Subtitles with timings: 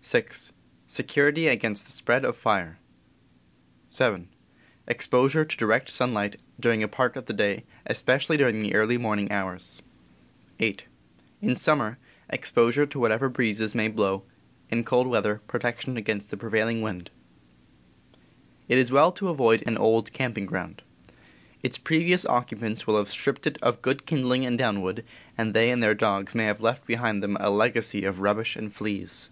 [0.00, 0.52] 6.
[0.86, 2.78] Security against the spread of fire.
[3.88, 4.30] 7.
[4.86, 9.30] Exposure to direct sunHght during a part of the day, especially during the early morning
[9.30, 9.82] hours.
[10.60, 10.86] 8.
[11.42, 11.98] In summer,
[12.30, 14.22] exposure to whatever breezes may blow;
[14.70, 17.10] in cold weather, protection against the prevail ing wind.
[18.66, 20.80] It is well to avoid an old camping ground.
[21.62, 25.04] Its previous occupants will have stripped it of good kin dling and downwood,
[25.36, 28.72] and they and their dogs may have left behind them a legacy of rubbish and
[28.72, 29.28] fleas.